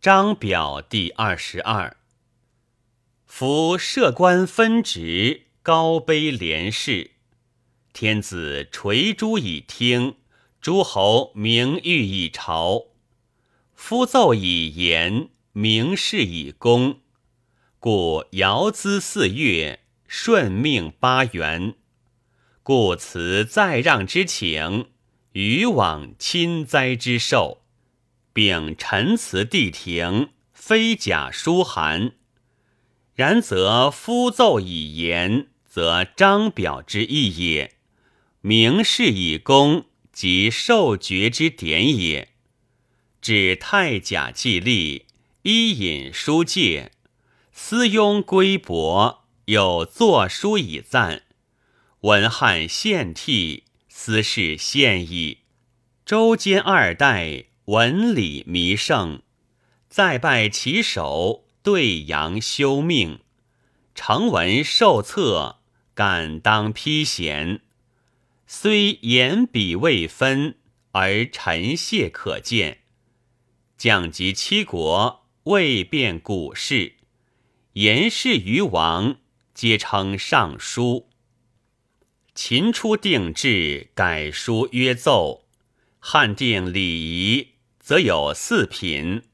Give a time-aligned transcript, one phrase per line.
[0.00, 1.98] 张表第二十二。
[3.26, 7.10] 夫设官分职，高卑廉士。
[7.92, 10.16] 天子垂珠以听，
[10.58, 12.86] 诸侯名誉以朝。
[13.74, 17.00] 夫奏以言，明示以公。
[17.78, 21.74] 故尧资四月，顺命八元。
[22.62, 24.88] 故辞再让之请，
[25.32, 27.59] 禹往亲哉之寿，
[28.40, 32.12] 并陈词帝庭，非假书函。
[33.14, 37.72] 然则夫奏以言，则张表之意也；
[38.40, 42.30] 明示以功，即受爵之典也。
[43.20, 45.04] 指太甲祭立，
[45.42, 46.92] 伊尹书戒。
[47.52, 51.24] 思庸归伯，有作书以赞；
[52.00, 55.40] 文翰献替，斯事献矣。
[56.06, 59.22] 周兼二代，文理弥盛，
[59.88, 63.20] 再拜其首，对阳修命。
[63.94, 65.60] 成文受册，
[65.94, 67.60] 敢当披衔。
[68.44, 70.56] 虽言笔未分，
[70.90, 72.78] 而臣谢可见。
[73.78, 76.94] 降及七国，未变古事。
[77.74, 79.18] 言事于王，
[79.54, 81.08] 皆称尚书。
[82.34, 85.44] 秦初定制，改书约奏；
[86.00, 87.49] 汉定礼仪，
[87.90, 89.24] 则有四品：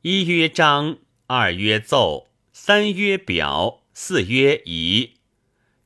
[0.00, 0.96] 一曰章，
[1.26, 5.16] 二曰奏，三曰表，四曰仪。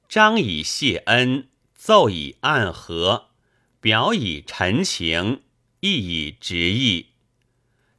[0.08, 3.30] 章以谢恩，奏以暗合，
[3.80, 5.42] 表以陈情，
[5.80, 7.06] 意以直意。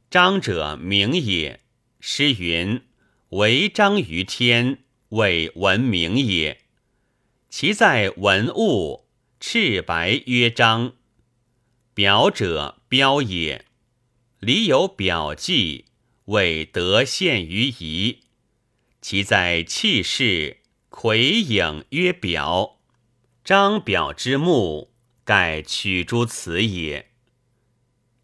[0.08, 1.60] 章者明也。
[2.00, 2.80] 诗云。
[3.28, 4.78] 为章于天，
[5.10, 6.62] 为文明也。
[7.50, 9.04] 其在文物，
[9.38, 10.94] 赤白曰章。
[11.92, 13.66] 表者标也。
[14.40, 15.84] 礼有表记，
[16.24, 18.20] 为德献于仪。
[19.02, 22.78] 其在气势，魁影曰表。
[23.44, 27.10] 张表之目，盖取诸此也。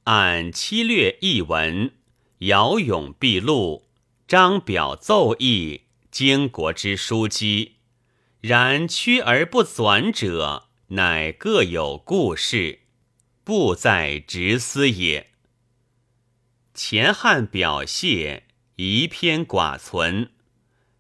[0.04, 1.92] 按七略译文，
[2.38, 3.90] 遥咏毕录。
[4.26, 7.76] 张表奏议，经国之书机，
[8.40, 12.80] 然屈而不转者，乃各有故事，
[13.44, 15.32] 不在直思也。
[16.76, 18.44] 前汉表谢，
[18.74, 20.28] 遗篇寡存，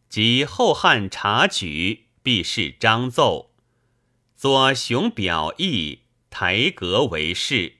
[0.08, 3.50] 及后汉察举，必是章奏。
[4.34, 5.98] 左雄表意，
[6.30, 7.74] 台阁为事；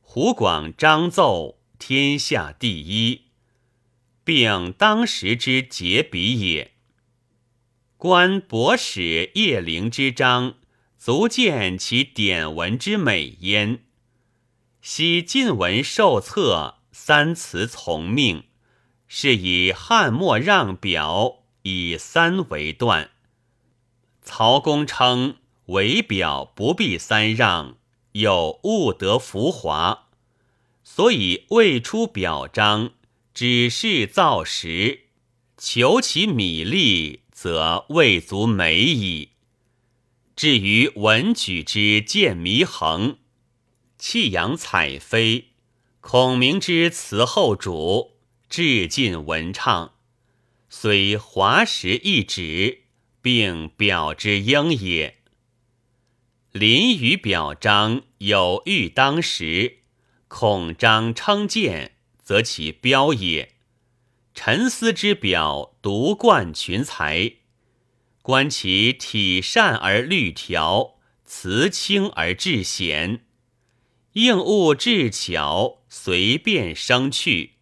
[0.00, 3.22] 湖广章奏，天下第一。
[4.22, 6.74] 并当时之节笔也。
[7.96, 10.54] 观博史叶灵之章，
[10.96, 13.82] 足见其典文之美焉。
[14.80, 18.44] 昔晋文受册，三辞从命，
[19.08, 23.10] 是以汉末让表，以三为断。
[24.22, 25.36] 曹公称
[25.66, 27.76] 为表不必三让，
[28.12, 30.10] 有物得浮华，
[30.84, 32.92] 所以未出表章。
[33.34, 35.06] 只是造时，
[35.56, 39.30] 求其米粒，则未足美矣。
[40.36, 43.16] 至于文举之见弥衡，
[43.96, 45.51] 弃阳采飞，
[46.02, 48.16] 孔明之辞后主，
[48.50, 49.94] 至尽文畅，
[50.68, 52.82] 虽华实一指，
[53.22, 55.18] 并表之应也。
[56.50, 59.78] 临于表彰有欲当时，
[60.28, 61.92] 孔章称见。
[62.22, 63.56] 则其标也。
[64.34, 67.32] 沉思之表，独冠群才。
[68.22, 73.24] 观其体善而律条，辞轻而致贤，
[74.12, 77.52] 应物至巧，随便生趣，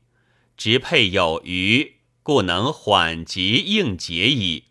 [0.56, 4.65] 直配有余，故能缓急应节矣。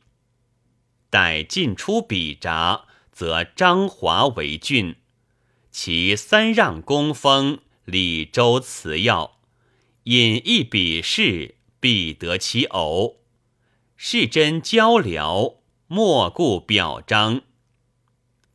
[1.09, 4.97] 待进出笔札，则张华为俊，
[5.71, 9.39] 其三让公风，李周辞要。
[10.03, 13.19] 引一比试，必得其偶；
[13.95, 15.55] 是真交辽，
[15.87, 17.41] 莫顾表彰。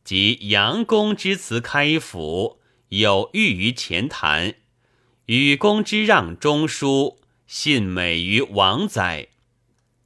[0.03, 2.59] 及杨公之辞开府，
[2.99, 4.55] 有誉于前谈；
[5.27, 9.29] 与公之让中书，信美于王载。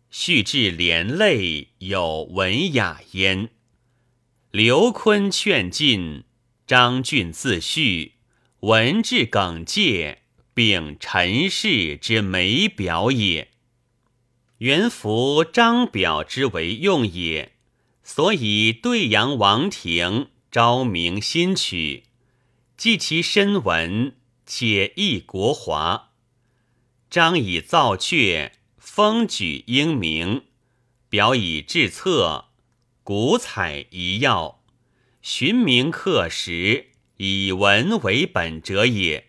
[0.09, 3.49] 续至连累，有文雅焉。
[4.51, 6.23] 刘琨劝进，
[6.65, 8.13] 张俊自序，
[8.61, 10.23] 文质耿介。
[10.51, 13.51] 并陈氏之美表也，
[14.57, 17.53] 原服张表之为用也，
[18.03, 22.03] 所以对阳王庭昭明新曲，
[22.79, 24.15] 记其身文，
[24.45, 26.13] 且益国华。
[27.09, 30.45] 章以造阙，风举英明，
[31.09, 32.45] 表以制策，
[33.03, 34.63] 古采遗要，
[35.21, 39.27] 寻名刻实，以文为本者也。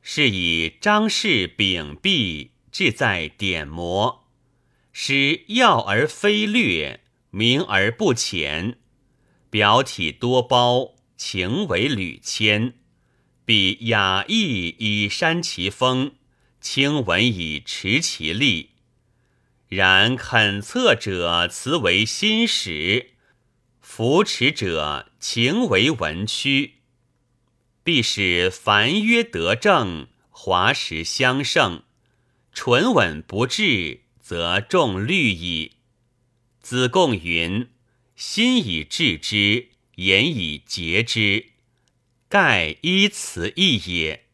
[0.00, 4.26] 是以张氏秉璧，志在点磨，
[4.94, 8.78] 使要而非略，明而不浅，
[9.50, 12.72] 表体多包，情为屡谦，
[13.44, 16.12] 必雅意以煽其风。
[16.62, 18.70] 清文以持其力，
[19.68, 23.10] 然肯策者辞为心史，
[23.82, 26.76] 扶持者情为文曲，
[27.84, 31.82] 必使凡约得正，华实相胜，
[32.54, 35.72] 纯稳不至，则重虑矣。
[36.62, 37.68] 子贡云
[38.16, 39.69] ：“心以治之，
[40.00, 41.50] 言以节之，
[42.26, 44.24] 盖依辞义也。”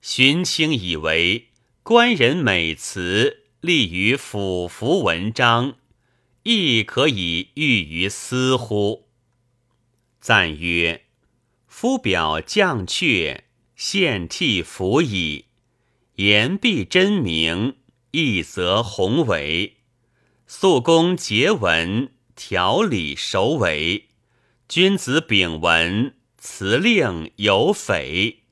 [0.00, 1.48] 荀卿以为
[1.82, 5.76] 官人美辞立于府服文章，
[6.44, 9.08] 亦可以喻于斯乎？
[10.18, 11.02] 赞曰：
[11.66, 13.42] 夫表降阙，
[13.74, 15.46] 献替服矣。
[16.14, 17.76] 言必真明，
[18.12, 19.76] 义则宏伟。
[20.46, 24.08] 肃公结文，条理首尾。
[24.68, 28.45] 君子秉文，辞令有匪。